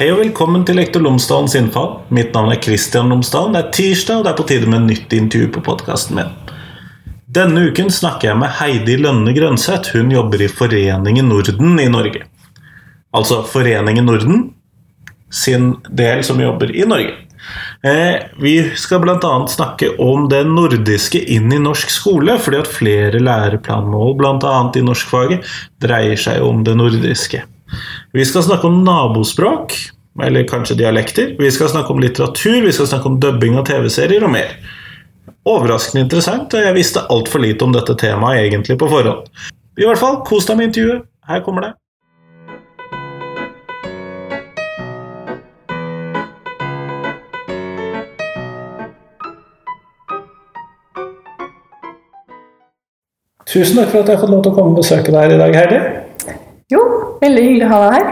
[0.00, 1.90] Hei og velkommen til Lektor Lomsdalens innfall.
[2.08, 3.52] Mitt navn er Kristian Lomsdalen.
[3.52, 6.30] Det er tirsdag, og det er på tide med nytt intervju på podkasten min.
[7.28, 9.92] Denne uken snakker jeg med Heidi Lønne Grønseth.
[9.92, 12.24] Hun jobber i Foreningen Norden i Norge.
[13.12, 14.40] Altså Foreningen Norden
[15.28, 17.12] sin del som jobber i Norge.
[17.84, 19.36] Eh, vi skal bl.a.
[19.52, 24.58] snakke om det nordiske inn i norsk skole, fordi at flere læreplanmål bl.a.
[24.80, 27.44] i norskfaget dreier seg om det nordiske.
[28.12, 29.74] Vi skal snakke om nabospråk,
[30.22, 31.36] eller kanskje dialekter.
[31.38, 34.56] Vi skal snakke om litteratur, vi skal snakke om dubbing av TV-serier og mer.
[35.46, 39.30] Overraskende interessant, og jeg visste altfor lite om dette temaet egentlig på forhånd.
[39.78, 41.06] I hvert fall, kos deg med intervjuet.
[41.30, 41.72] Her kommer det.
[53.46, 55.38] Tusen takk for at jeg har fått lov til å komme og besøke deg her
[55.38, 56.09] i dag, Heidi.
[57.20, 58.10] Veldig hyggelig å ha deg her.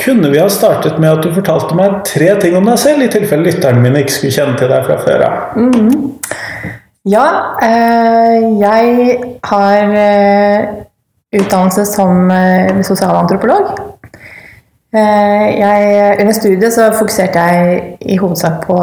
[0.00, 3.10] Kunne vi ha startet med at du fortalte meg tre ting om deg selv, i
[3.12, 5.56] tilfelle lytterne mine ikke skulle kjenne til deg fra før av?
[5.56, 6.12] Mm -hmm.
[7.04, 7.26] Ja,
[7.62, 10.68] eh, jeg har eh,
[11.32, 13.78] utdannelse som eh, sosialantropolog.
[14.94, 18.76] Eh, jeg, under studiet så fokuserte jeg i hovedsak på,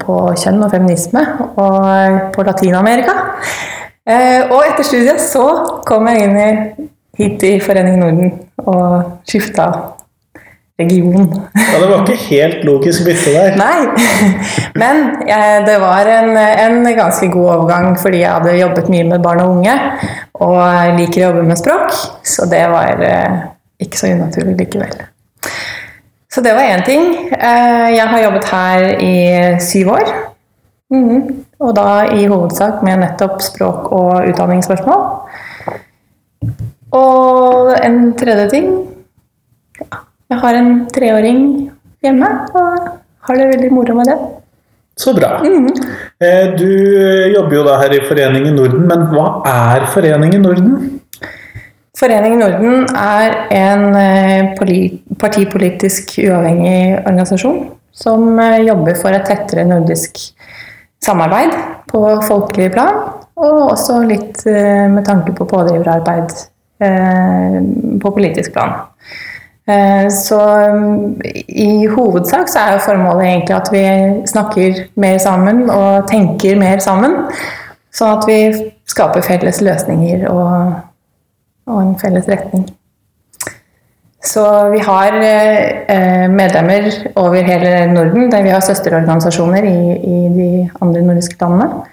[0.00, 1.20] på kjønn og feminisme,
[1.56, 3.12] og på Latin-Amerika.
[4.08, 5.46] Eh, og etter studiet så
[5.86, 6.50] kom jeg inn i
[7.18, 9.68] hit i Foreningen Norden og skifta
[10.78, 11.26] region.
[11.54, 13.56] Ja, Det var ikke helt logisk bytte der.
[13.64, 13.80] Nei,
[14.78, 19.24] men jeg, det var en, en, ganske god overgang fordi jeg hadde jobbet mye med
[19.24, 19.74] barn og unge
[20.38, 21.90] og liker å jobbe med språk,
[22.22, 23.40] så det var eh,
[23.82, 24.94] ikke så unaturlig likevel.
[26.30, 27.10] Så det var én ting.
[27.34, 29.14] Eh, jeg har jobbet her i
[29.64, 30.12] syv år.
[30.94, 35.02] Mm, og da i hovedsak med nettopp språk- og utdanningsspørsmål.
[36.96, 38.68] Og en tredje ting
[39.76, 41.40] ja, Jeg har en treåring
[42.04, 42.88] hjemme og
[43.28, 44.16] har det veldig moro med det.
[44.98, 45.38] Så bra.
[45.44, 45.68] Mm.
[46.58, 46.70] Du
[47.34, 50.72] jobber jo da her i Foreningen Norden, men hva er Foreningen Norden?
[51.98, 57.60] Foreningen Norden er en eh, partipolitisk uavhengig organisasjon
[57.92, 60.18] som eh, jobber for et tettere nordisk
[61.04, 61.54] samarbeid
[61.90, 63.02] på folkelig plan,
[63.38, 68.76] og også litt med tanke på pådriverarbeid Eh, på politisk plan.
[69.68, 70.40] Eh, så
[71.48, 73.84] i hovedsak så er jo formålet egentlig at vi
[74.30, 77.18] snakker mer sammen og tenker mer sammen.
[77.92, 78.38] Sånn at vi
[78.88, 80.78] skaper felles løsninger og,
[81.68, 82.64] og en felles retning.
[84.24, 90.50] Så vi har eh, medlemmer over hele Norden, der vi har søsterorganisasjoner i, i de
[90.80, 91.84] andre nordiske landene.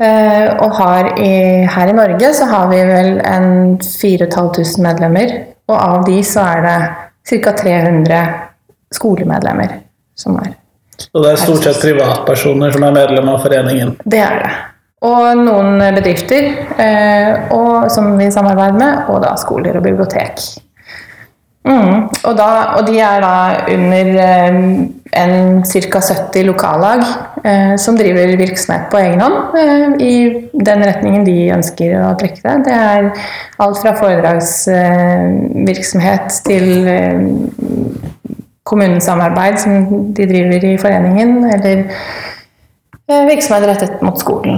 [0.00, 1.32] Eh, og har i,
[1.68, 5.34] her i Norge så har vi vel en 4500 medlemmer.
[5.68, 6.78] Og av de så er det
[7.44, 7.52] ca.
[7.58, 8.22] 300
[8.96, 9.76] skolemedlemmer
[10.18, 10.56] som er
[11.00, 13.94] Så det er stort sett privatpersoner som er medlem av foreningen?
[14.04, 14.50] Det er det.
[15.06, 20.42] Og noen bedrifter eh, og, som vi samarbeider med, og da skoler og bibliotek.
[21.60, 22.08] Mm.
[22.24, 22.44] Og, da,
[22.78, 23.32] og, de er da
[23.68, 24.54] under eh,
[25.20, 26.00] en ca.
[26.00, 27.04] 70 lokallag
[27.44, 32.40] eh, som driver virksomhet på egen hånd eh, i den retningen de ønsker å trekke
[32.46, 32.54] det.
[32.70, 33.10] Det er
[33.60, 37.20] alt fra foredragsvirksomhet eh, til eh,
[38.70, 39.72] kommunesamarbeid som
[40.16, 44.56] de driver i foreningen, eller eh, virksomhet rettet mot skolen.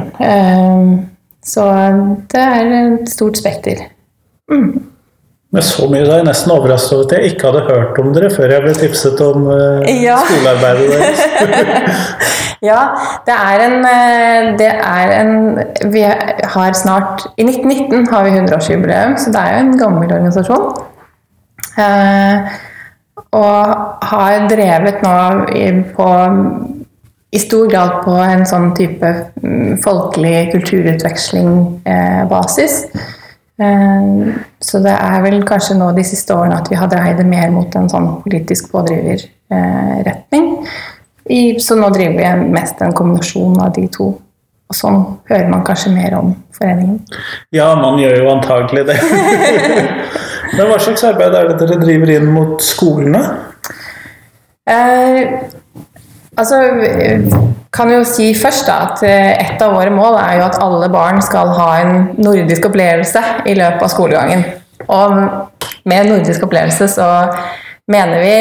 [1.42, 1.62] så
[2.30, 3.78] det er et stort spekter.
[4.52, 4.91] Mm.
[5.52, 8.06] Med så mye så er jeg nesten overrasket over at jeg ikke hadde hørt om
[8.16, 10.16] dere før jeg ble tipset om uh, ja.
[10.24, 11.18] skolearbeidet deres.
[12.70, 12.80] ja,
[13.26, 15.32] det er, en, eh, det er en
[15.92, 16.02] Vi
[16.54, 20.66] har snart I 1919 har vi 100-årsjubileum, så det er jo en gammel organisasjon.
[21.76, 22.36] Uh,
[23.32, 23.64] og
[24.08, 25.12] har drevet nå
[25.56, 26.06] i, på
[27.32, 32.74] i stor grad på en sånn type mm, folkelig kulturutveksling-basis.
[32.92, 33.00] Eh,
[33.60, 37.50] så det er vel kanskje nå de siste årene at vi har dreid det mer
[37.52, 40.48] mot en sånn politisk pådriverretning.
[41.62, 44.08] Så nå driver vi mest en kombinasjon av de to.
[44.72, 47.02] Og sånn hører man kanskje mer om foreningen.
[47.52, 48.96] Ja, man gjør jo antagelig det.
[50.56, 53.20] Men hva slags arbeid er det dere driver inn mot skolene?
[54.68, 55.20] Eh,
[56.36, 56.58] altså
[57.72, 60.88] kan jo si først da, at eh, Et av våre mål er jo at alle
[60.92, 64.44] barn skal ha en nordisk opplevelse i løpet av skolegangen.
[64.92, 65.16] Og
[65.88, 67.08] med nordisk opplevelse så
[67.90, 68.36] mener vi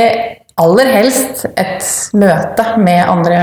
[0.61, 3.39] aller helst et møte med andre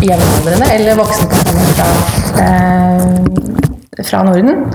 [0.00, 1.88] jevnaldrende eller voksenpersoner fra,
[2.44, 4.68] eh, fra Norden.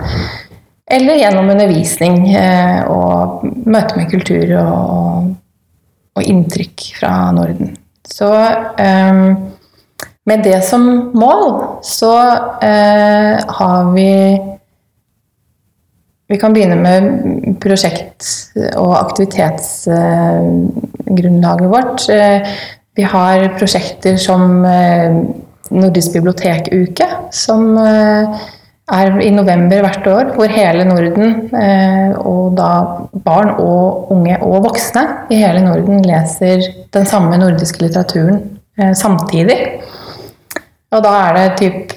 [0.85, 5.33] Eller gjennom undervisning eh, og møte med kultur og
[6.15, 7.73] og inntrykk fra Norden.
[8.05, 8.47] Så
[8.79, 9.35] um,
[10.25, 12.17] med det som mål så
[12.63, 14.39] uh, har vi
[16.27, 17.03] Vi kan begynne med
[17.61, 18.49] prosjekt-
[18.81, 22.09] og aktivitetsgrunnlaget vårt.
[22.09, 22.41] Uh,
[22.97, 25.25] vi har prosjekter som uh,
[25.69, 27.77] Nordisk bibliotekuke, som
[28.93, 31.37] er i november hvert år, hvor hele Norden,
[32.21, 32.69] og da
[33.25, 36.61] barn og unge og voksne i hele Norden, leser
[36.93, 38.43] den samme nordiske litteraturen
[38.93, 39.57] samtidig.
[40.93, 41.95] Og da er det typ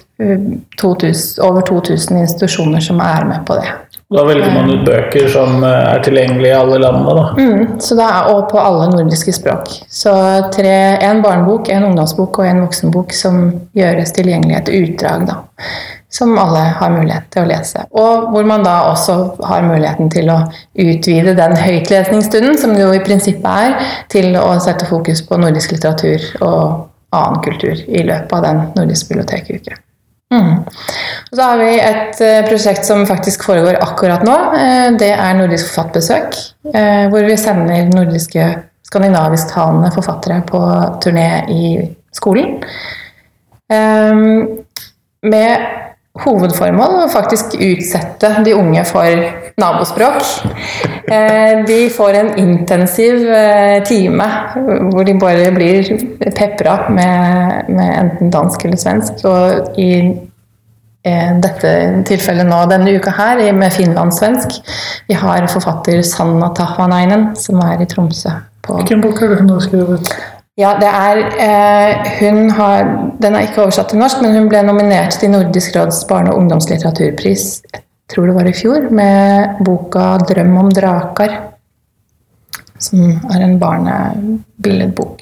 [0.81, 3.69] 2000, over 2000 institusjoner som er med på det.
[4.09, 7.25] Da velger man ut bøker som er tilgjengelige i alle landene, da.
[7.37, 9.69] Mm, er, og på alle nordiske språk.
[9.93, 10.15] Så
[10.55, 10.73] tre,
[11.05, 13.43] en barnebok, en ungdomsbok og en voksenbok som
[13.77, 15.37] gjøres tilgjengelig et utdrag, da.
[16.11, 17.83] Som alle har mulighet til å lese.
[18.01, 20.39] Og hvor man da også har muligheten til å
[20.73, 25.77] utvide den høytlesningsstunden, som det jo i prinsippet er, til å sette fokus på nordisk
[25.77, 29.77] litteratur og annen kultur i løpet av den nordiske bibliotekuke.
[30.33, 30.65] Mm.
[31.31, 34.37] Og så har vi et uh, prosjekt som faktisk foregår akkurat nå.
[34.53, 36.37] Uh, det er Nordisk forfatterbesøk.
[36.69, 38.49] Uh, hvor vi sender nordiske
[38.89, 40.61] skandinavisktalende forfattere på
[41.05, 41.65] turné i
[42.17, 42.57] skolen.
[45.23, 45.88] med
[46.25, 49.27] hovedformål å faktisk utsette de unge for
[49.61, 50.23] nabospråk.
[51.69, 53.23] De får en intensiv
[53.89, 54.27] time
[54.93, 55.93] hvor de bare blir
[56.37, 59.25] pepra med, med enten dansk eller svensk.
[59.29, 59.93] Og i
[61.43, 61.71] dette
[62.09, 64.59] tilfellet nå denne uka her med finlandssvensk.
[65.09, 68.35] Vi har forfatter Sanna Tahvanainen, som er i Tromsø.
[68.69, 70.13] Hvilken bok har du skrevet?
[70.59, 72.89] Ja, det er, eh, hun har,
[73.23, 76.43] Den er ikke oversatt til norsk, men hun ble nominert til Nordisk råds barne- og
[76.43, 77.63] ungdomslitteraturpris
[78.09, 81.35] jeg tror det var i fjor, med boka 'Drøm om drakar',
[82.79, 85.21] som er en barnebilledbok.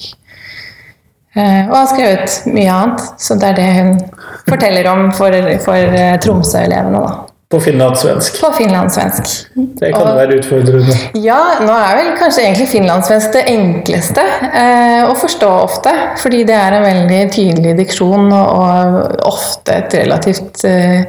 [1.35, 4.01] Eh, og har skrevet mye annet, så det er det hun
[4.49, 5.35] forteller om for,
[5.65, 7.03] for Tromsø-elevene.
[7.03, 7.26] da.
[7.49, 8.41] På finlandssvensk.
[8.43, 9.35] På finlandssvensk.
[9.55, 10.95] Det kan Og- være utfordrende.
[11.23, 15.93] Ja, nå er vel kanskje egentlig finlandssvensk det enkleste eh, å forstå ofte.
[16.19, 21.05] Fordi det er en veldig tydelig diksjon og, og ofte et relativt eh,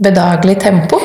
[0.00, 0.96] bedagelig tempo.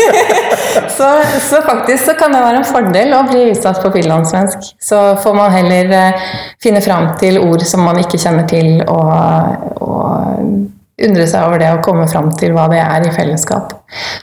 [0.96, 1.12] så,
[1.50, 4.72] så faktisk så kan det være en fordel å bli utsatt på finlandssvensk.
[4.80, 6.28] Så får man heller eh,
[6.62, 10.70] finne fram til ord som man ikke kjenner til, og, og
[11.06, 13.74] undre seg over det og komme fram til hva det er i fellesskap.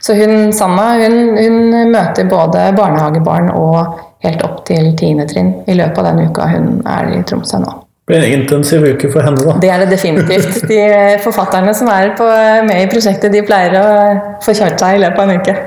[0.02, 5.76] Så hun, Sanna hun, hun møter både barnehagebarn og helt opp til tiende trinn i
[5.78, 7.78] løpet av den uka hun er i Tromsø nå.
[8.10, 9.52] Det blir en intensiv uke for henne, da.
[9.62, 10.64] Det er det definitivt.
[10.66, 10.80] De
[11.22, 12.26] forfatterne som er på,
[12.66, 13.84] med i prosjektet, de pleier å
[14.42, 15.58] få kjørt seg i løpet av en uke.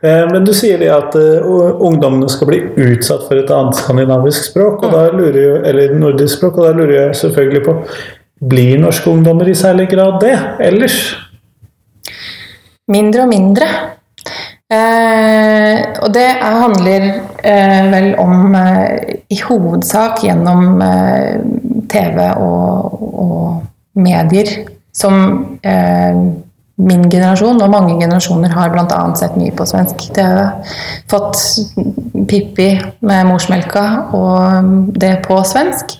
[0.00, 4.46] Eh, Men du sier det at eh, ungdommene skal bli utsatt for et annet skandinavisk
[4.48, 7.74] språk, og da lurer jeg, eller nordisk språk, og da lurer jeg selvfølgelig på
[8.40, 10.34] Blir norske ungdommer i særlig grad det
[10.64, 10.96] ellers?
[12.88, 13.66] Mindre og mindre.
[14.70, 17.06] Eh, og det er, handler
[17.44, 21.40] eh, vel om eh, i hovedsak gjennom eh,
[21.90, 24.52] TV og, og medier
[24.94, 26.20] som eh,
[26.80, 29.00] min generasjon og mange generasjoner har bl.a.
[29.18, 30.46] sett mye på svensk TV.
[31.10, 31.42] Fått
[32.30, 32.70] Pippi
[33.04, 33.84] med morsmelka
[34.16, 35.98] og det på svensk.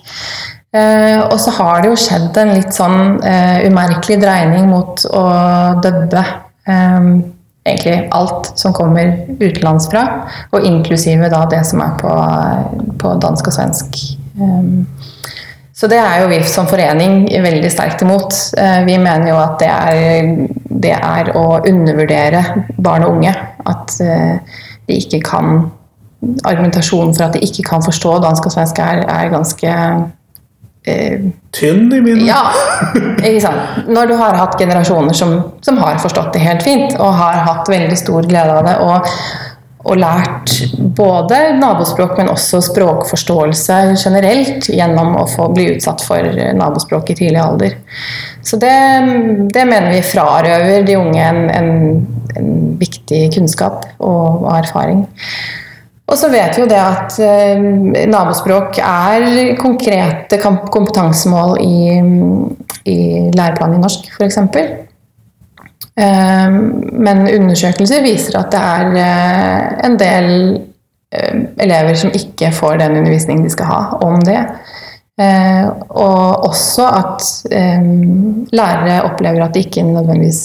[0.71, 5.23] Eh, og så har det jo skjedd en litt sånn eh, umerkelig dreining mot å
[5.83, 7.09] dubbe eh,
[7.67, 10.05] egentlig alt som kommer utenlandsfra,
[10.51, 12.13] og inklusive da det som er på,
[13.01, 13.99] på dansk og svensk.
[14.39, 14.87] Um,
[15.81, 18.35] så det er jo vi som forening veldig sterkt imot.
[18.57, 20.31] Eh, vi mener jo at det er,
[20.85, 22.43] det er å undervurdere
[22.77, 23.33] barn og unge.
[23.65, 25.69] At eh, de ikke kan
[26.45, 29.71] Argumentasjonen for at de ikke kan forstå dansk og svensk, er, er ganske
[30.87, 31.21] eh,
[31.51, 32.41] Tynn i min ja,
[32.95, 33.87] ikke sant.
[33.91, 37.71] Når du har hatt generasjoner som, som har forstått det helt fint, og har hatt
[37.71, 39.09] veldig stor glede av det, og,
[39.81, 40.55] og lært
[40.97, 47.41] både nabospråk, men også språkforståelse generelt gjennom å få bli utsatt for nabospråk i tidlig
[47.41, 47.77] alder.
[48.45, 48.75] Så det,
[49.53, 51.73] det mener vi frarøver de unge en, en,
[52.37, 55.03] en viktig kunnskap og, og erfaring.
[56.11, 57.61] Og så vet vi jo det at eh,
[58.11, 61.77] nabospråk er konkrete kompetansemål i,
[62.91, 62.97] i
[63.31, 64.41] læreplanen i norsk, f.eks.
[65.95, 66.57] Eh,
[67.07, 70.29] men undersøkelser viser at det er eh, en del
[71.59, 74.39] elever som ikke får den undervisningen de skal ha om det.
[75.19, 77.25] Og også at
[78.55, 80.39] lærere opplever at de ikke nødvendigvis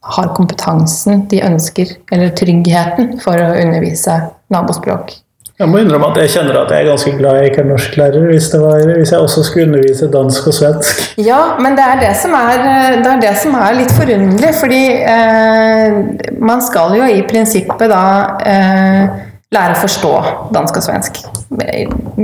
[0.00, 4.16] har kompetansen de ønsker, eller tryggheten for å undervise
[4.52, 5.18] nabospråk.
[5.60, 8.22] Jeg må innrømme at jeg kjenner at jeg er ganske glad jeg ikke er norsklærer,
[8.30, 11.02] hvis, det var, hvis jeg også skulle undervise dansk og svensk.
[11.20, 12.62] Ja, men det er det som er,
[13.04, 14.80] det er, det som er litt forunderlig, fordi
[15.12, 15.98] eh,
[16.40, 18.04] man skal jo i prinsippet da
[18.48, 20.10] eh, lære å forstå
[20.54, 21.16] dansk og svensk.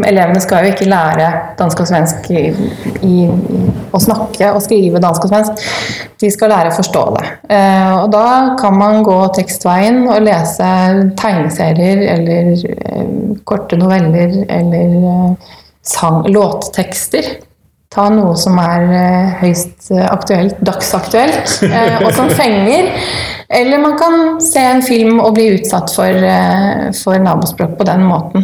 [0.06, 2.44] Elevene skal jo ikke lære dansk og svensk i,
[3.02, 3.14] i,
[3.90, 5.64] å snakke og skrive dansk og svensk.
[6.22, 7.24] De skal lære å forstå det.
[7.56, 8.28] Eh, og da
[8.60, 10.70] kan man gå tekstveien og lese
[11.18, 13.10] tegneserier eller eh,
[13.48, 15.52] korte noveller eller eh,
[15.82, 17.32] sang, låttekster.
[17.96, 22.90] Ta noe som er eh, høyst eh, aktuelt, dagsaktuelt, eh, og som fenger.
[23.48, 26.24] Eller man kan se en film og bli utsatt for,
[26.98, 28.42] for nabospråk på den måten.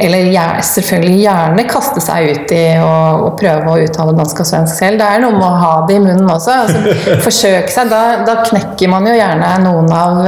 [0.00, 0.32] Eller
[0.64, 4.98] selvfølgelig gjerne kaste seg ut i og, og, prøve å uttale dansk og svensk selv.
[5.02, 6.56] Det er noe med å ha det i munnen også.
[6.64, 7.92] Altså, forsøke seg.
[7.92, 10.24] Da, da, knekker man jo gjerne noen av,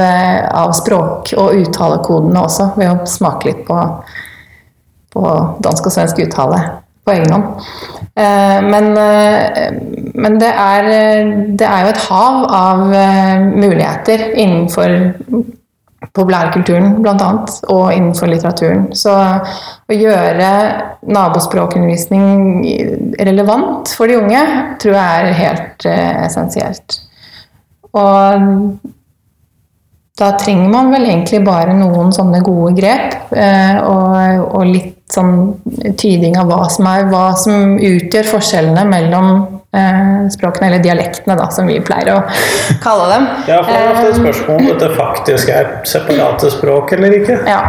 [0.61, 3.81] av språk- og uttalekodene også, ved å smake litt på,
[5.17, 5.35] på
[5.65, 6.61] dansk og svensk uttale
[7.05, 7.63] på egen hånd.
[8.15, 9.71] Eh, men, eh,
[10.13, 10.89] men det, er,
[11.57, 14.97] det, er, jo et hav av eh, muligheter innenfor
[16.11, 17.29] populærkulturen bl.a.
[17.71, 18.89] og innenfor litteraturen.
[18.97, 20.49] Så å gjøre
[21.07, 22.65] nabospråkundervisning
[23.21, 24.41] relevant for de unge
[24.81, 25.87] tror jeg er helt
[26.25, 26.99] essensielt.
[27.95, 28.75] Og
[30.19, 35.33] da trenger man vel egentlig bare noen sånne gode grep og, og litt sånn
[35.99, 39.31] tyding av hva som, er, hva som utgjør forskjellene mellom
[39.75, 42.19] eh, språkene, eller dialektene, da, som vi pleier å
[42.85, 43.27] kalle dem.
[43.49, 47.41] Ja, for det er ofte et spørsmål om dette faktisk er separate språk eller ikke.
[47.49, 47.61] Ja,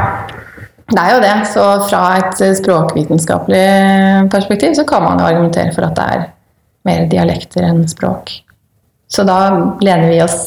[0.93, 1.35] det er jo det.
[1.55, 3.67] Så fra et språkvitenskapelig
[4.33, 6.25] perspektiv så kan man jo argumentere for at det er
[6.89, 8.35] mer dialekter enn språk.
[9.13, 9.39] Så da
[9.85, 10.47] lener vi oss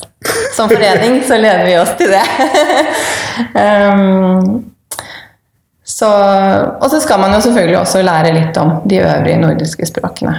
[0.56, 2.24] Som forening så lener vi oss til det.
[3.94, 4.75] um,
[5.96, 6.08] Så,
[6.82, 10.34] og så skal man jo selvfølgelig også lære litt om de øvrige nordiske språkene.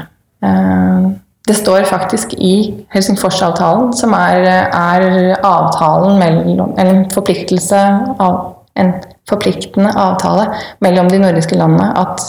[0.45, 1.07] Eh,
[1.49, 7.83] det står faktisk i Helsingforsavtalen, som er, er avtalen mellom Eller en forpliktelse
[8.21, 8.41] av
[8.77, 8.93] en
[9.29, 10.49] forpliktende avtale
[10.85, 12.21] mellom de nordiske landene, at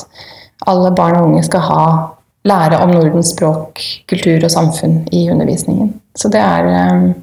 [0.67, 1.83] alle barn og unge skal ha
[2.47, 5.93] lære om Nordens språk, kultur og samfunn i undervisningen.
[6.15, 7.13] Så det er, eh,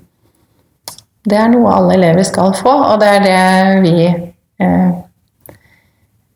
[1.25, 3.97] det er noe alle elever skal få, og det er det vi
[4.61, 4.91] eh,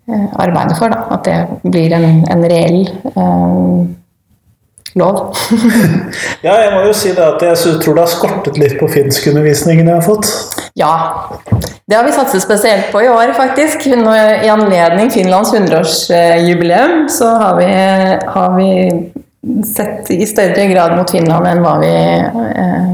[0.09, 0.93] arbeide for.
[0.93, 1.05] Da.
[1.17, 3.89] At det blir en, en reell eh,
[4.99, 5.37] lov.
[6.47, 9.91] ja, jeg må jo si det at jeg tror det har skortet litt på finskundervisningen
[9.91, 10.31] jeg har fått.
[10.79, 10.93] Ja,
[11.89, 13.87] det har vi satset spesielt på i år, faktisk.
[13.89, 17.71] I anledning Finlands 100-årsjubileum så har vi,
[18.35, 18.71] har vi,
[19.65, 22.89] sett i større grad mot Finland enn hva vi eh,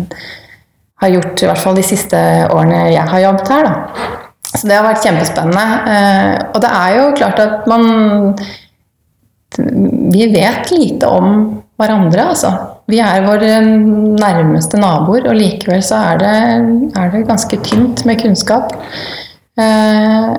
[1.02, 2.20] har gjort i hvert fall de siste
[2.52, 3.66] årene jeg har jobbet her.
[3.66, 4.23] da.
[4.54, 5.64] Så det har vært kjempespennende.
[5.94, 8.36] Eh, og det er jo klart at man
[9.54, 11.28] Vi vet lite om
[11.78, 12.48] hverandre, altså.
[12.90, 16.32] Vi er våre nærmeste naboer, og likevel så er det,
[16.98, 18.74] er det ganske tynt med kunnskap.
[19.54, 20.34] Eh,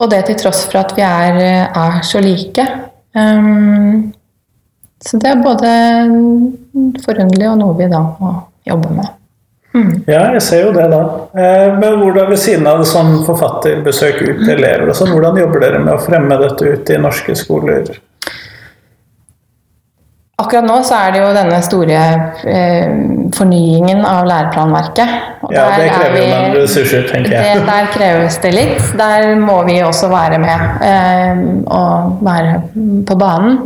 [0.00, 1.38] og det til tross for at vi er,
[1.70, 2.66] er så like.
[3.14, 4.12] Um,
[5.04, 5.72] så det er både
[7.04, 8.34] forunderlig og noe vi da må
[8.68, 9.19] jobbe med.
[9.74, 9.90] Mm.
[10.06, 11.00] Ja, jeg ser jo det da.
[11.38, 15.62] Eh, men hvordan ved siden av sånn forfatterbesøk ut til elever og sånn, hvordan jobber
[15.62, 17.92] dere med å fremme dette ut i norske skoler?
[20.40, 21.98] Akkurat nå så er det jo denne store
[22.48, 22.92] eh,
[23.36, 25.16] fornyingen av læreplanverket.
[25.52, 27.58] ja, det krever jo noen ressurser, tenker jeg.
[27.58, 28.86] Det, der kreves det litt.
[29.00, 32.56] Der må vi også være med eh, og være
[33.08, 33.60] på banen.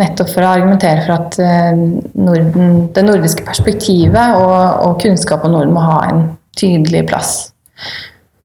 [0.00, 1.80] Nettopp for å argumentere for at eh,
[2.20, 6.26] Norden, det nordiske perspektivet og, og kunnskap om Norden må ha en
[6.60, 7.34] tydelig plass.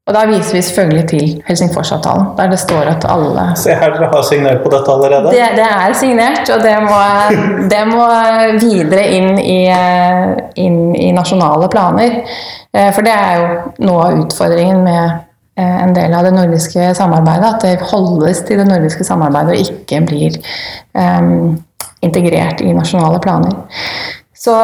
[0.06, 4.10] Og da viser vi selvfølgelig til Helsingforsavtalen, der det står at alle Se her, dere
[4.12, 5.32] har signert på dette allerede?
[5.34, 7.00] Det, det er signert, og det må,
[7.74, 8.06] det må
[8.62, 9.62] videre inn i,
[10.62, 12.20] inn i, nasjonale planer.
[12.70, 13.48] Eh, for det er jo
[13.88, 15.02] noe av utfordringen med
[15.58, 19.74] eh, en del av det nordiske samarbeidet, at det holdes til det nordiske samarbeidet og
[19.74, 20.38] ikke blir
[20.94, 21.58] um,
[22.06, 23.58] integrert i nasjonale planer.
[24.46, 24.56] Så,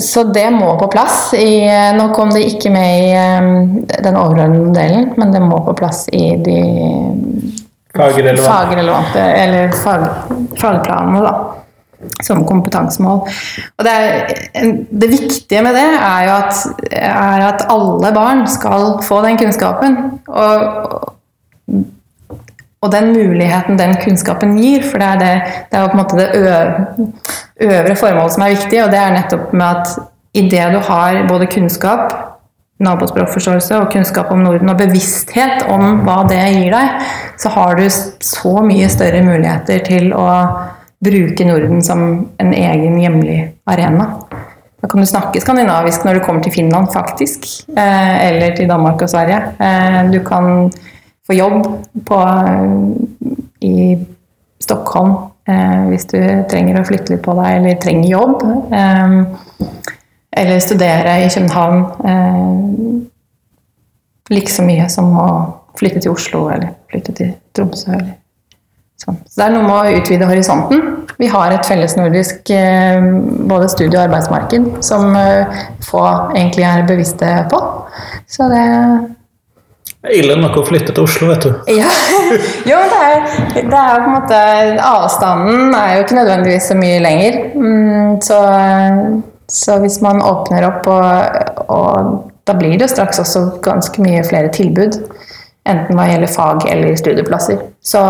[0.00, 1.34] så, det må på plass.
[1.36, 1.66] I,
[1.98, 6.30] nå kom det ikke med i den overordnede delen, men det må på plass i
[6.40, 6.60] de
[7.92, 10.06] fagrelevante, fagrelevante eller fag,
[10.56, 11.34] fagplanene, da.
[12.24, 13.20] Som kompetansemål.
[13.76, 18.96] Og det, er, det, viktige med det er jo at, er at alle barn skal
[19.04, 20.00] få den kunnskapen.
[20.32, 21.12] Og,
[22.82, 26.18] og den muligheten den kunnskapen gir, for det er, det, det er på en måte
[26.18, 29.96] det øvre formålet som er viktig, og det er nettopp med at
[30.42, 32.14] idet du har både kunnskap,
[32.82, 37.84] nabospråkforståelse og kunnskap om Norden og bevissthet om hva det gir deg, så har du
[37.86, 40.26] så mye større muligheter til å
[41.02, 42.02] bruke Norden som
[42.42, 43.38] en egen hjemlig
[43.70, 44.08] arena.
[44.82, 47.46] Da kan du snakke skandinavisk når du kommer til Finland, faktisk.
[47.70, 49.38] Eh, eller til Danmark og Sverige.
[49.62, 50.72] Eh, du kan
[51.26, 51.66] få jobb
[52.08, 52.18] på,
[53.62, 53.98] i
[54.62, 55.14] Stockholm
[55.48, 56.18] eh, hvis du
[56.50, 58.44] trenger å flytte litt på deg, eller trenger jobb.
[60.32, 63.08] eller studere i København.
[64.30, 65.28] like så mye som å
[65.78, 67.92] flytte til Oslo eller flytte til Tromsø.
[67.92, 68.22] Eller
[69.02, 69.16] Sånn.
[69.26, 70.82] Så det er noe med å utvide horisonten.
[71.18, 73.02] Vi har et fellesnordisk eh,
[73.50, 76.02] både studie- og arbeidsmarked som eh, få
[76.36, 77.58] egentlig er bevisste på.
[78.30, 78.62] Så det
[80.02, 81.50] det er ille nok å flytte til Oslo, vet du.
[81.78, 81.90] Ja,
[82.66, 83.20] jo, det er,
[83.54, 84.38] det er på en måte
[84.82, 87.38] Avstanden er jo ikke nødvendigvis så mye lenger.
[87.54, 88.38] Mm, så,
[89.46, 92.16] så hvis man åpner opp, og, og,
[92.50, 94.98] da blir det straks også ganske mye flere tilbud.
[95.70, 97.62] Enten hva gjelder fag eller studieplasser.
[97.78, 98.02] Så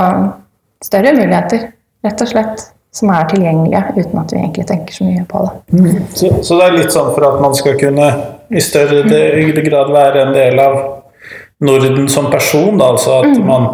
[0.80, 1.68] større muligheter,
[2.08, 2.70] rett og slett.
[2.92, 5.52] Som er tilgjengelige uten at vi egentlig tenker så mye på det.
[5.76, 6.00] Mm.
[6.12, 8.08] Så, så, det er litt sånn for at man skal kunne
[8.52, 9.04] i større
[9.68, 10.80] grad være en del av
[11.62, 13.42] Norden som person, da, altså at mm.
[13.46, 13.66] man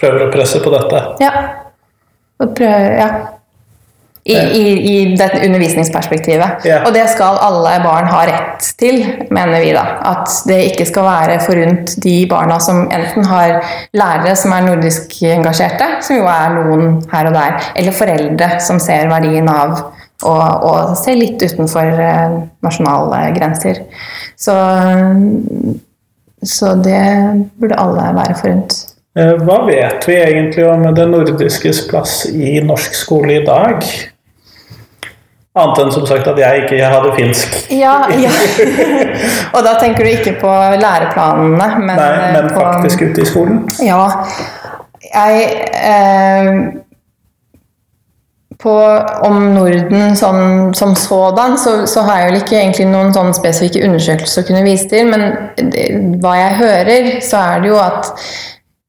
[0.00, 1.04] prøver å presse på dette?
[1.22, 1.34] Ja.
[2.40, 3.10] Prøver, ja.
[4.24, 6.66] I, i, i det undervisningsperspektivet.
[6.68, 6.84] Yeah.
[6.84, 9.00] Og det skal alle barn ha rett til,
[9.32, 9.84] mener vi da.
[10.10, 13.56] At det ikke skal være forunt de barna som enten har
[13.96, 18.80] lærere som er nordisk engasjerte, som jo er noen her og der, eller foreldre som
[18.82, 23.86] ser verdien av å, å se litt utenfor eh, nasjonale grenser.
[24.36, 24.56] Så,
[26.42, 27.02] så det
[27.60, 28.78] burde alle være forunt.
[29.18, 33.84] Eh, hva vet vi egentlig om det nordiskes plass i norsk skole i dag?
[35.60, 37.56] Annet enn som sagt at jeg ikke hadde finsk.
[37.74, 38.30] Ja, ja.
[39.56, 43.64] Og da tenker du ikke på læreplanene, men Nei, men på, faktisk ute i skolen?
[43.82, 44.04] Ja.
[45.10, 46.52] Jeg eh,
[48.62, 48.74] på,
[49.26, 53.84] om Norden som, som sådan, så, så, har jeg vel ikke egentlig noen sånn spesifikke
[53.88, 55.26] undersøkelser å kunne vise til, men
[55.72, 55.90] det,
[56.22, 58.12] hva jeg hører, så er det jo at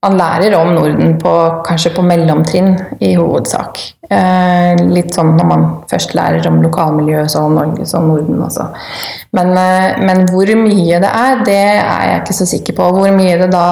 [0.01, 1.31] man lærer om Norden på,
[1.65, 2.71] kanskje på mellomtrinn
[3.05, 3.77] i hovedsak.
[4.09, 8.65] Eh, litt sånn når man først lærer om lokalmiljøet som Norge som Norden også.
[9.37, 12.89] Men, eh, men, hvor mye det er, det er jeg ikke så sikker på.
[12.97, 13.67] Hvor mye det da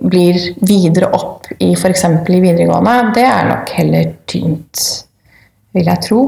[0.00, 2.06] blir videre opp i f.eks.
[2.06, 4.86] i videregående, det er nok heller tynt,
[5.76, 6.22] vil jeg tro.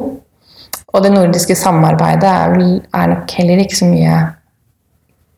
[0.92, 4.18] Og det nordiske samarbeidet er, vel, er nok heller ikke så mye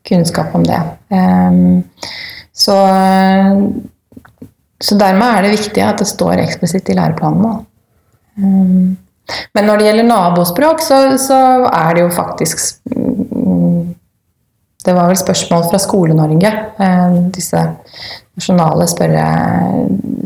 [0.05, 0.81] kunnskap om det.
[1.09, 1.83] Um,
[2.55, 2.75] så,
[4.81, 7.55] så, dermed er det viktig at det står eksplisitt i læreplanene.
[8.37, 8.95] Um,
[9.57, 11.39] men når det gjelder nabospråk, så, så
[11.71, 12.61] er det jo faktisk
[14.85, 17.61] Det var vel spørsmål fra Skole-Norge, uh, disse
[18.35, 19.25] nasjonale spørre,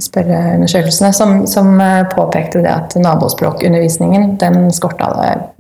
[0.04, 5.14] spørreundersøkelsene, som, som, uh, påpekte det at nabospråkundervisningen den skorta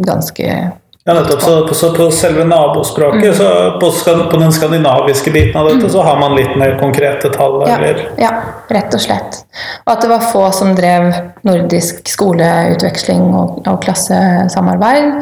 [0.04, 0.60] ganske
[1.06, 1.42] ja, nettopp.
[1.42, 3.34] Så, så, på selve nabospråket, mm.
[3.36, 3.92] så på,
[4.32, 5.90] på, den skandinaviske biten av dette, mm.
[5.90, 7.62] så har man litt mer konkrete tall?
[7.70, 7.80] Ja,
[8.20, 8.32] ja,
[8.70, 9.42] rett og slett.
[9.86, 11.10] Og at det var få som drev
[11.48, 15.22] nordisk skoleutveksling og, og klassesamarbeid.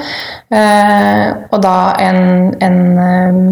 [0.49, 2.23] Eh, og da en,
[2.63, 3.43] en, eh,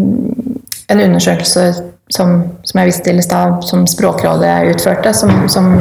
[0.92, 1.68] en undersøkelse
[2.12, 5.72] som, som, jeg viste til i stad, som Språkrådet utførte, som, som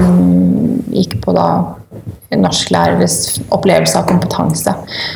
[0.93, 1.49] gikk på da
[2.39, 4.74] norsklæreres opplevelse av kompetanse.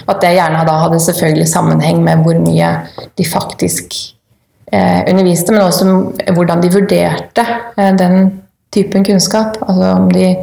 [0.10, 2.72] At det gjerne da hadde selvfølgelig sammenheng med hvor mye
[3.18, 3.96] de faktisk
[4.74, 7.46] eh, underviste, men også hvordan de vurderte
[7.78, 8.32] eh, den
[8.74, 9.58] typen kunnskap.
[9.68, 10.34] Altså om de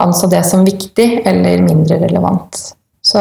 [0.00, 2.74] anså det som viktig eller mindre relevant.
[3.04, 3.20] Så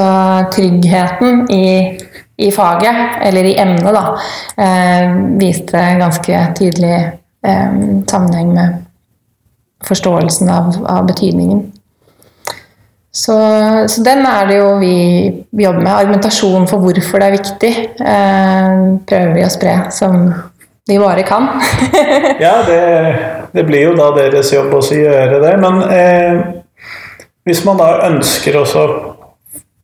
[0.55, 1.99] tryggheten i,
[2.37, 4.03] i faget, eller i emnet, da,
[4.63, 6.95] eh, viste ganske tydelig
[7.45, 7.75] eh,
[8.07, 8.77] sammenheng med
[9.83, 11.65] forståelsen av, av betydningen.
[13.15, 13.35] Så,
[13.87, 14.95] så, den er det jo vi,
[15.51, 15.91] jobber med.
[15.93, 17.71] Argumentasjon for hvorfor det er viktig
[18.01, 18.71] eh,
[19.05, 20.23] prøver vi å spre som
[20.89, 21.45] vi bare kan.
[22.43, 22.79] ja, det,
[23.53, 25.53] det, blir jo da deres jobb også å gjøre det.
[25.61, 26.41] Men eh,
[27.45, 28.87] hvis man da ønsker også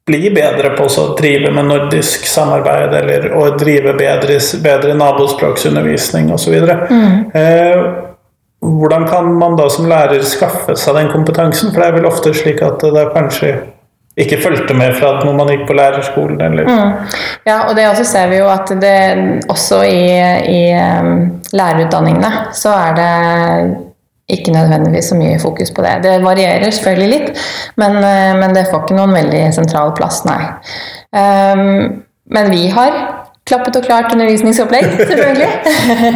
[0.10, 6.56] bli bedre på å drive med nordisk samarbeid eller å drive bedre, bedre nabospråksundervisning osv.
[6.89, 7.30] Mm.
[7.38, 8.09] Eh,
[8.62, 11.72] hvordan kan man da som lærer skaffe seg den kompetansen?
[11.72, 13.54] For det er vel ofte slik at det kanskje
[14.19, 17.13] ikke fulgte med fra når man gikk på lærerskolen, eller mm.
[17.48, 18.95] Ja, og det også ser vi jo at det
[19.52, 20.02] også i,
[20.52, 23.13] i um, lærerutdanningene så er det
[24.30, 25.95] ikke nødvendigvis så mye fokus på det.
[26.04, 27.45] Det varierer selvfølgelig litt,
[27.80, 30.41] men, uh, men det får ikke noen veldig sentral plass, nei.
[31.15, 33.18] Um, men vi har
[33.49, 35.49] klappet og klart undervisningsopplegg, selvfølgelig.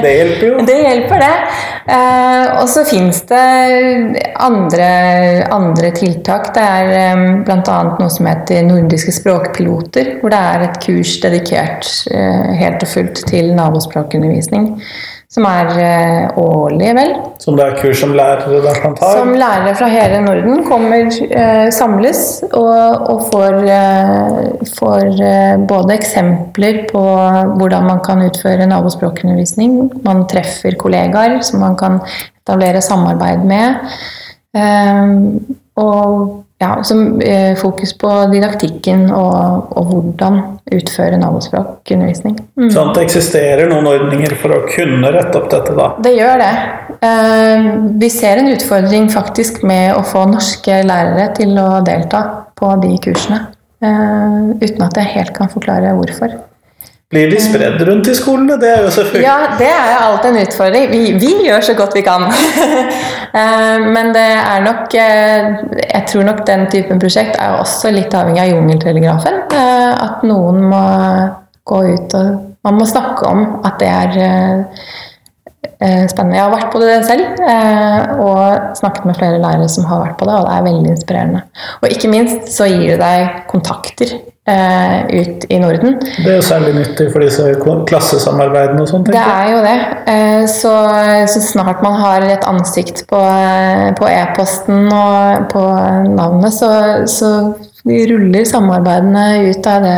[0.03, 0.65] Det hjelper jo.
[0.67, 1.31] Det hjelper, det.
[1.93, 3.43] Eh, og så fins det
[4.39, 4.89] andre,
[5.53, 6.51] andre tiltak.
[6.55, 7.79] Det er eh, bl.a.
[7.89, 13.25] noe som heter nordiske språkpiloter, hvor det er et kurs dedikert eh, helt og fullt
[13.29, 14.69] til nabospråkundervisning.
[15.33, 17.11] Som er eh, årlig, vel.
[17.41, 19.07] Som det er kurs som lærere der kan ta?
[19.17, 25.09] Som lærere fra hele Norden kommer, eh, samles og, og får, eh, får
[25.71, 27.03] både eksempler på
[27.57, 29.79] hvordan man kan utføre nabospråkundervisning.
[30.05, 31.97] Man treffer kollegaer som man kan
[32.43, 33.81] etablere samarbeid med.
[35.81, 40.39] Og ja, som eh, fokus på didaktikken og, og hvordan
[40.73, 42.38] utføre nabospråkundervisning.
[42.60, 42.69] Mm.
[42.71, 45.89] Sånn at det eksisterer noen ordninger for å kunne rette opp dette, da?
[46.04, 46.54] Det gjør det.
[47.10, 47.67] Eh,
[48.02, 52.23] vi ser en utfordring faktisk med å få norske lærere til å delta
[52.60, 53.43] på de kursene.
[53.84, 56.39] Eh, uten at jeg helt kan forklare hvorfor.
[57.13, 58.56] Blir de spredd rundt i skolene?
[58.62, 60.88] Det er jo selvfølgelig Ja, det er jo alltid en utfordring.
[60.91, 62.26] Vi, vi gjør så godt vi kan.
[63.34, 65.45] Eh, Men det er nok eh,
[65.89, 69.39] Jeg tror nok den typen prosjekt er også litt avhengig av jungeltelegrafen.
[69.49, 70.82] Eh, At noen må
[71.65, 72.28] gå ut og
[72.63, 74.13] Man må snakke om at det er
[76.12, 76.38] spennende.
[76.38, 80.19] Jeg har vært på det selv, eh, og snakket med flere lærere som har vært
[80.19, 81.41] på det, og det er veldig inspirerende.
[81.82, 84.13] Og ikke minst så gir det deg kontakter
[84.47, 85.97] eh, ut i Norden.
[85.99, 87.47] Det er jo særlig nyttig for disse
[87.89, 89.12] klassesamarbeidene og sånt.
[89.12, 89.78] Det er jo det.
[90.08, 90.71] Eh, Så,
[91.32, 93.19] så snart man har et ansikt på,
[93.97, 95.63] på e-posten og på
[96.12, 96.71] navnet, så,
[97.08, 97.30] så
[97.88, 99.97] ruller samarbeidene ut av det,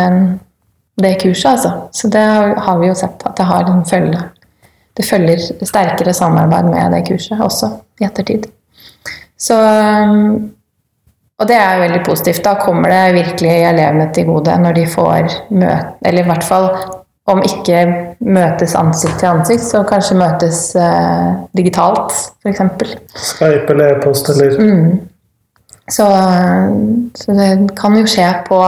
[1.02, 1.72] det kurset, altså.
[1.92, 2.26] Så det
[2.66, 4.22] har vi jo sett at det har en følge.
[4.96, 8.48] Det følger sterkere samarbeid med det kurset også i ettertid.
[9.38, 9.56] Så
[11.36, 12.46] Og det er veldig positivt.
[12.46, 16.70] Da kommer det virkelig elevene til gode når de får møte Eller i hvert fall
[17.26, 17.80] om ikke
[18.22, 22.62] møtes ansikt til ansikt, så kanskje møtes eh, digitalt, f.eks.
[23.18, 24.60] Skype eller e-post eller
[25.90, 26.06] Så,
[27.18, 28.60] så det kan jo skje på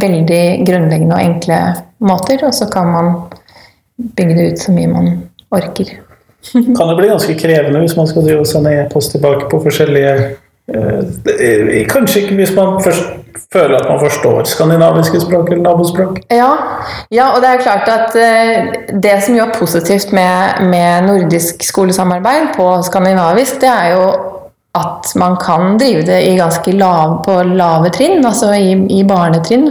[0.00, 1.60] veldig grunnleggende og enkle
[2.04, 3.10] måter, og så kan man
[3.96, 5.10] bygge det ut så mye man
[5.56, 5.92] orker.
[6.76, 10.14] Kan det bli ganske krevende hvis man skal drive og sende e-post tilbake på forskjellige
[10.74, 13.14] eh, Kanskje ikke hvis man først
[13.52, 16.20] føler at man forstår skandinaviske språk eller nabospråk.
[16.32, 16.52] Ja,
[17.10, 21.64] ja, og det er klart at eh, det som jo er positivt med, med nordisk
[21.64, 24.06] skolesamarbeid på skandinavisk, det er jo
[24.74, 29.68] at man kan drive det i ganske lav, på lave trinn, altså i, i barnetrinn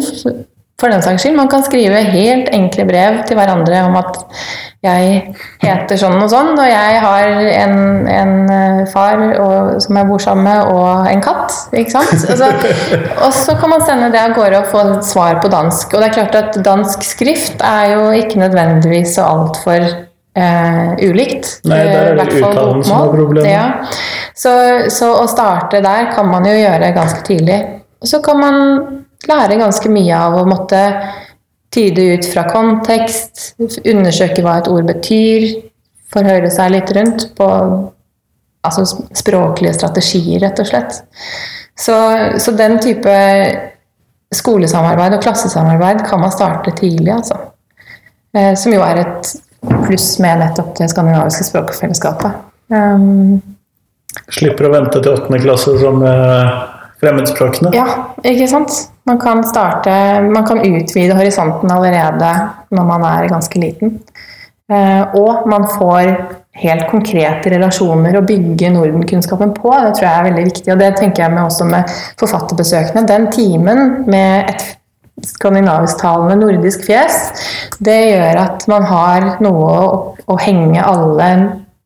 [0.79, 1.35] for den saks skyld.
[1.35, 4.21] Man kan skrive helt enkle brev til hverandre om at
[4.83, 7.29] jeg heter sånn og sånn, og jeg har
[7.63, 7.77] en,
[8.11, 11.55] en eh, far og, som jeg bor sammen med, og en katt.
[11.71, 12.25] Ikke sant?
[12.33, 12.49] Altså,
[13.23, 15.93] og så kan man sende det av gårde og få svar på dansk.
[15.93, 21.61] Og det er klart at dansk skrift er jo ikke nødvendigvis så altfor eh, ulikt.
[21.63, 23.51] Nei, der er det i vel uttalen som er problemet.
[23.53, 23.65] Ja.
[24.35, 24.53] Så,
[24.91, 27.61] så å starte der kan man jo gjøre ganske tidlig.
[28.03, 28.59] Og så kan man
[29.29, 30.81] lære ganske mye av å måtte
[31.73, 35.47] tyde ut fra kontekst, undersøke hva et ord betyr,
[36.13, 37.49] forhøre seg litt rundt på
[38.63, 38.85] altså
[39.17, 40.99] språklige strategier, rett og slett.
[41.79, 41.95] Så,
[42.39, 43.15] så den type
[44.33, 47.39] skolesamarbeid og klassesamarbeid kan man starte tidlig, altså.
[48.33, 49.33] Eh, Som jo er et
[49.85, 52.39] pluss med nettopp det skandinaviske språkfellesskapet.
[52.73, 53.41] Um,
[54.33, 56.53] Slipper å vente til åttende klasse som eh,
[57.03, 57.73] fremmedspråkene.
[57.75, 57.87] Ja,
[58.25, 58.75] ikke sant?
[59.03, 62.29] Man kan starte Man kan utvide horisonten allerede
[62.71, 63.99] når man er ganske liten.
[64.71, 66.13] Eh, og man får
[66.63, 69.73] helt konkrete relasjoner å bygge Norden-kunnskapen på.
[69.73, 73.05] Det tror jeg er veldig viktig, og det tenker jeg med også med forfatterbesøkene.
[73.09, 74.65] Den timen med et
[75.23, 77.19] skandinavisktalende nordisk fjes,
[77.83, 79.83] det gjør at man har noe å,
[80.25, 81.29] å henge alle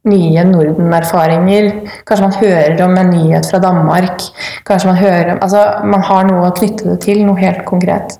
[0.07, 1.69] nye Norden-erfaringer.
[2.07, 4.25] Kanskje man hører om en nyhet fra Danmark.
[4.67, 8.17] Kanskje man hører om, altså Man har noe å knytte det til, noe helt konkret.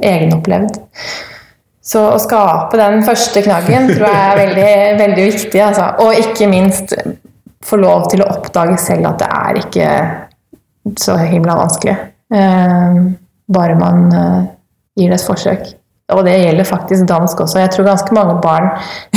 [0.00, 0.78] Egenopplevd.
[1.90, 5.62] Så å skape den første knaggen tror jeg er veldig, veldig viktig.
[5.64, 5.88] Altså.
[6.04, 6.94] Og ikke minst
[7.66, 9.90] få lov til å oppdage selv at det er ikke
[11.00, 11.96] så himla vanskelig.
[12.34, 13.02] Eh,
[13.50, 14.40] bare man eh,
[15.00, 15.68] gir det et forsøk.
[16.14, 17.60] Og det gjelder faktisk dansk også.
[17.62, 18.70] Jeg tror ganske mange barn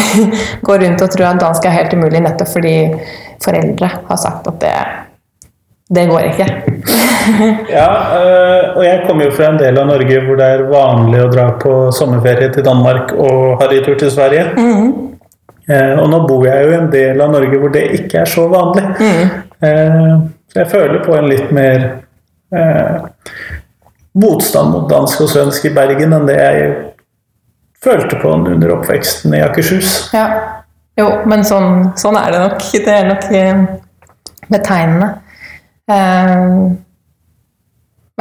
[0.67, 2.75] går rundt og tror at dansk er helt umulig nettopp fordi
[3.43, 4.75] foreldre har sagt at det,
[5.97, 6.49] det går ikke.
[7.69, 7.87] Ja,
[8.19, 11.29] øh, og jeg kommer jo fra en del av Norge hvor det er vanlig å
[11.31, 14.49] dra på sommerferie til Danmark og harrytur til Sverige.
[15.71, 18.31] Eh, og nå bor jeg jo i en del av Norge hvor det ikke er
[18.33, 18.83] så vanlig.
[18.99, 20.25] Mm.
[20.55, 21.85] jeg føler på en litt mer
[22.51, 22.97] eh,
[24.13, 26.73] motstand mot dansk og svensk i Bergen enn det jeg
[27.83, 29.95] følte på under oppveksten i Akershus.
[30.15, 30.27] Ja.
[30.99, 32.65] Jo, men sånn, sånn er det nok.
[32.85, 33.61] Det er nok eh,
[34.53, 35.07] betegnende.
[35.89, 36.57] Eh,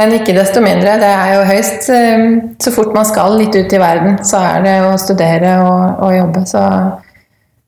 [0.01, 2.23] men ikke desto mindre, det er jo høyst eh,
[2.65, 6.17] Så fort man skal litt ut i verden, så er det å studere og, og
[6.17, 6.63] jobbe, så,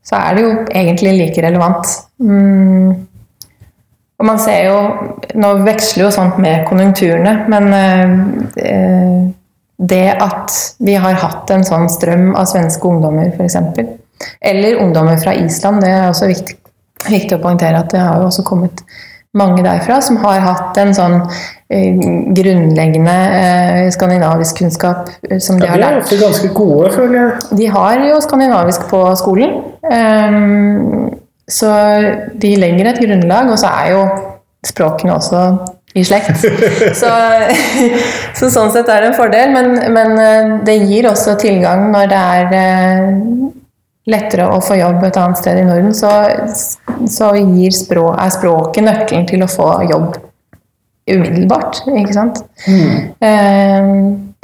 [0.08, 1.92] så er det jo egentlig like relevant.
[2.24, 3.04] Mm.
[4.20, 4.74] Og man ser jo
[5.34, 9.24] Nå veksler jo sånt med konjunkturene, men eh,
[9.76, 13.56] det at vi har hatt en sånn strøm av svenske ungdommer, f.eks.,
[14.40, 16.54] eller ungdommer fra Island, det er også viktig,
[17.10, 18.84] viktig å poengtere at det har jo også kommet
[19.34, 21.16] mange derfra som har hatt en sånn
[21.74, 21.98] eh,
[22.38, 26.04] grunnleggende eh, skandinavisk kunnskap eh, som de Ja, har de er lært.
[26.06, 27.58] ofte ganske gode, føler jeg.
[27.58, 29.58] De har jo skandinavisk på skolen.
[29.90, 31.10] ehm,
[31.50, 31.70] så
[32.40, 34.04] de legger et grunnlag, og så er jo
[34.64, 35.42] språkene også
[35.94, 36.40] i slekt.
[37.00, 37.10] Så,
[38.38, 42.08] så sånn sett er det en fordel, men, men eh, det gir også tilgang når
[42.10, 43.12] det er eh,
[44.10, 46.10] lettere å få jobb et annet sted i Norden, så,
[47.10, 50.18] så gir språ, er språket nøkkelen til å få jobb
[51.04, 52.42] umiddelbart, ikke sant?
[52.66, 53.92] Eh,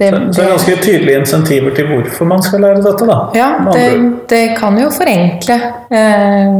[0.00, 3.18] det, Så det er ganske tydelige insentiver til hvorfor man skal lære dette, da.
[3.36, 3.86] ja, det,
[4.30, 5.58] det kan jo forenkle
[5.90, 6.54] eh,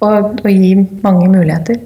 [0.00, 1.82] og, og gi mange muligheter.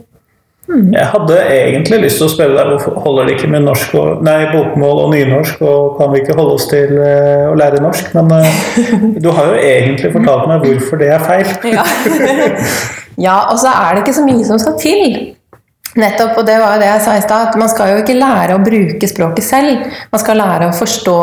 [0.71, 4.21] Jeg hadde egentlig lyst til å spørre deg hvorfor holder det ikke med norsk og,
[4.27, 8.13] nei, bokmål og nynorsk, og kan vi ikke holde oss til eh, å lære norsk?
[8.15, 8.61] Men eh,
[9.25, 11.51] du har jo egentlig fortalt meg hvorfor det er feil.
[11.75, 11.85] Ja.
[13.19, 15.19] ja, og så er det ikke så mye som skal til.
[15.99, 18.15] Nettopp, og det var jo det jeg sa i stad, at man skal jo ikke
[18.15, 19.91] lære å bruke språket selv.
[20.13, 21.19] Man skal lære å forstå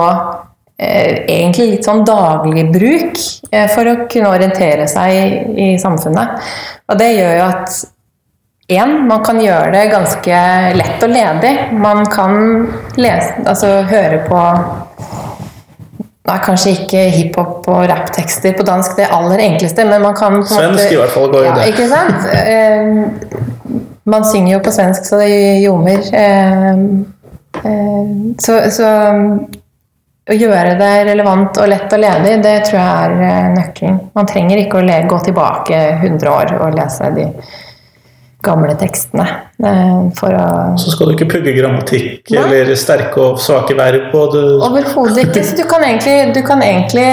[0.78, 3.20] egentlig litt sånn daglig bruk
[3.52, 6.50] eh, for å kunne orientere seg i, samfunnet.
[6.92, 7.78] Og det gjør jo at
[8.78, 10.42] en, man kan gjøre det ganske
[10.78, 11.54] lett og ledig.
[11.80, 12.36] Man kan
[13.00, 14.44] lese, altså høre på
[16.28, 20.50] Nei, kanskje ikke hiphop og rapptekster på dansk, det aller enkleste, men man kan på
[20.50, 21.68] Svensk Svensk i hvert fall går jo ja, det.
[21.72, 22.26] Ikke sant?
[22.36, 23.78] Eh,
[24.12, 25.30] man synger jo på svensk, så det
[25.64, 26.04] ljomer.
[26.12, 26.82] Eh,
[27.64, 28.12] eh,
[28.44, 28.90] så, så
[30.28, 34.00] å gjøre det relevant og lett og ledig, det tror jeg er eh, nøkkelen.
[34.18, 37.30] Man trenger ikke å gå tilbake 100 år og lese de
[38.48, 39.26] gamle tekstene
[39.66, 40.46] eh, for å
[40.80, 42.44] Så skal du ikke pugge grammatikk Nei.
[42.44, 44.12] eller sterke og svake verb.
[44.34, 45.44] Du, Overhodet ikke.
[45.48, 47.08] Så du kan, egentlig, du kan egentlig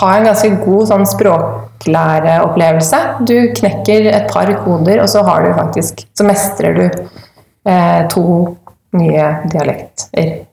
[0.00, 3.02] ha en ganske god sånn språklæreopplevelse.
[3.28, 8.24] Du knekker et par koder, og så har du faktisk Så mestrer du eh, to
[8.92, 10.46] nye dialekter.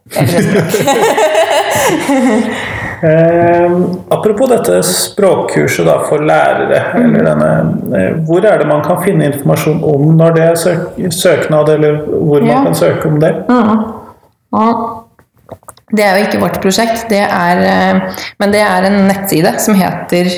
[3.04, 3.72] Eh,
[4.10, 7.50] apropos dette språkkurset da, for lærere, eller denne,
[8.00, 11.98] eh, hvor er det man kan finne informasjon om når det er søk søknad, eller
[12.08, 13.34] hvor man kan søke om det?
[13.50, 14.70] Ja.
[15.92, 19.76] Det er jo ikke vårt prosjekt, det er, eh, men det er en nettside som
[19.76, 20.32] heter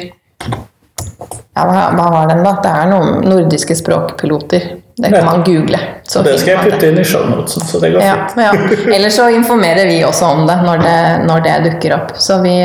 [1.55, 2.57] ja, hva, hva var den, da?
[2.65, 4.71] Det er noen nordiske språkpiloter.
[4.97, 5.79] Det kan man google.
[6.07, 8.37] så Det skal jeg putte inn i shownotesen, så det går Ja, fint.
[8.45, 8.95] ja.
[8.95, 12.13] Eller så informerer vi også om det når det, når det dukker opp.
[12.15, 12.55] Så vi,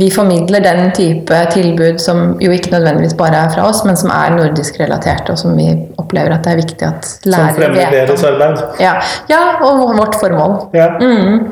[0.00, 4.10] vi formidler den type tilbud som jo ikke nødvendigvis bare er fra oss, men som
[4.10, 5.68] er nordisk relatert, og som vi
[6.00, 8.64] opplever at det er viktig at Som fremmer deres arbeid.
[8.80, 8.94] Ja,
[9.28, 10.56] ja, og vårt formål.
[10.74, 10.88] Ja.
[11.00, 11.50] Mm.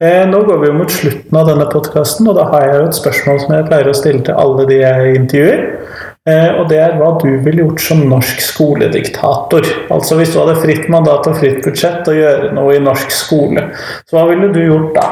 [0.00, 2.88] Eh, Nå går vi jo mot slutten av denne podkasten, og da har jeg jo
[2.88, 5.62] et spørsmål som jeg pleier å stille til alle de jeg intervjuer.
[6.26, 9.62] Eh, Og det er hva du ville gjort som norsk skolediktator.
[9.94, 13.62] Altså hvis du hadde fritt mandat og fritt budsjett å gjøre noe i norsk skole.
[14.08, 15.06] Så hva ville du gjort da?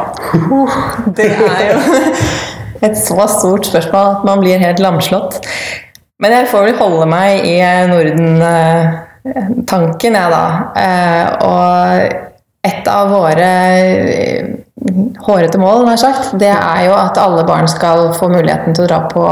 [1.14, 1.79] Det er jo
[2.88, 5.35] et så stort spørsmål at man blir helt lamslått.
[6.22, 7.57] Men jeg får vel holde meg i
[7.90, 10.44] Norden-tanken, jeg, da.
[10.79, 11.61] Eh, Og
[12.64, 13.48] et av våre
[15.25, 18.90] hårete mål, nær sagt, det er jo at alle barn skal få muligheten til å
[18.90, 19.25] dra på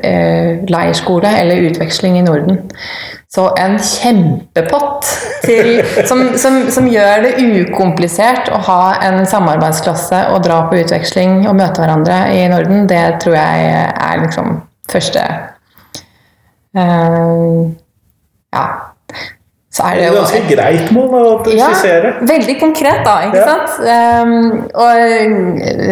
[0.00, 2.60] eh, leirskole eller utveksling i Norden.
[3.34, 5.08] Så en kjempepott
[5.42, 11.42] til, som, som, som gjør det ukomplisert å ha en samarbeidsklasse og dra på utveksling
[11.48, 14.60] og møte hverandre i Norden, det tror jeg er liksom
[14.92, 15.26] første
[16.78, 17.62] eh,
[18.54, 18.66] Ja.
[19.74, 22.10] Så er Det det er jo ganske greit mål å skissere.
[22.22, 23.14] veldig konkret, da.
[23.26, 23.46] ikke Ja.
[23.48, 23.70] sant?
[23.82, 24.94] Um, og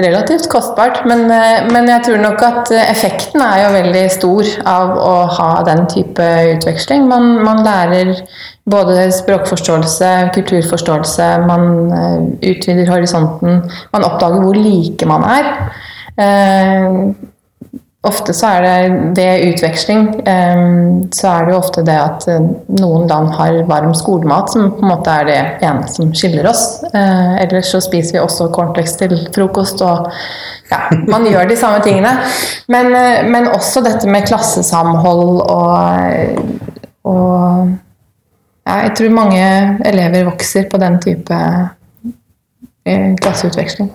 [0.05, 1.01] relativt kostbart.
[1.05, 5.63] Men, eh, men jeg tror nok at effekten er jo veldig stor av å ha
[5.67, 6.23] den type
[6.55, 7.09] utveksling.
[7.09, 8.15] Man, man lærer
[8.71, 13.65] både språkforståelse, kulturforståelse, man eh, utvider horisonten.
[13.93, 15.51] Man oppdager hvor like man er.
[16.23, 17.15] Eh,
[18.03, 20.63] ofte så er det ved utveksling eh,
[21.15, 22.49] så er det jo ofte det at eh,
[22.81, 26.65] noen land har varm skolemat som på en måte er det ene som skiller oss.
[26.91, 30.11] Eh, ellers så spiser vi også cornflakes til frokost og
[30.73, 32.17] ja, man gjør de samme tingene.
[32.73, 32.91] Men,
[33.31, 36.45] men også dette med klassesamhold og,
[37.07, 37.75] og
[38.67, 39.43] ja, jeg tror mange
[39.87, 41.43] elever vokser på den type
[42.83, 43.19] klasseutveksling.
[43.21, 43.93] klasseutveksling.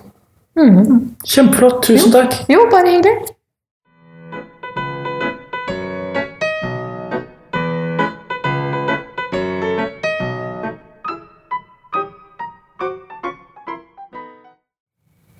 [1.26, 1.82] Kjempeflott.
[1.84, 2.38] Tusen takk.
[2.48, 3.37] Jo, bare hyggelig.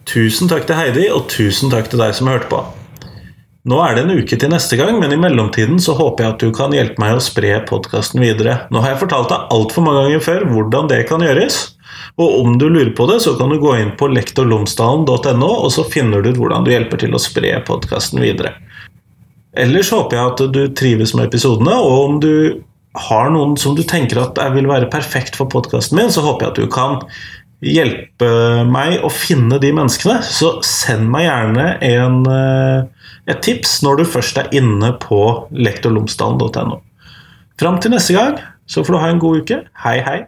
[0.09, 2.63] Tusen takk til Heidi, og tusen takk til deg som hørte på.
[3.69, 6.45] Nå er det en uke til neste gang, men i mellomtiden så håper jeg at
[6.45, 8.63] du kan hjelpe meg å spre podkasten videre.
[8.73, 11.59] Nå har jeg fortalt deg altfor mange ganger før hvordan det kan gjøres.
[12.17, 15.85] Og om du lurer på det, så kan du gå inn på lektorlomsdalen.no, og så
[15.93, 18.55] finner du ut hvordan du hjelper til å spre podkasten videre.
[19.59, 22.33] Ellers håper jeg at du trives med episodene, og om du
[23.11, 26.55] har noen som du tenker at vil være perfekt for podkasten min, så håper jeg
[26.55, 27.03] at du kan
[27.65, 28.29] hjelpe
[28.69, 30.21] meg å finne de menneskene.
[30.23, 32.85] Så send meg gjerne en, eh,
[33.27, 36.81] et tips når du først er inne på lektorlomsdalen.no.
[37.59, 39.63] Fram til neste gang så får du ha en god uke.
[39.85, 40.27] Hei, hei.